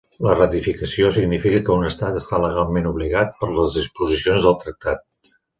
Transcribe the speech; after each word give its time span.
La 0.27 0.31
ratificació 0.37 1.11
significa 1.17 1.59
que 1.67 1.75
un 1.81 1.85
estat 1.91 2.17
està 2.21 2.41
legalment 2.45 2.89
obligat 2.95 3.39
per 3.43 3.53
les 3.59 3.79
disposicions 3.81 4.49
del 4.49 4.59
tractat. 4.65 5.33